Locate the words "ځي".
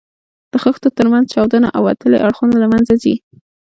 3.03-3.15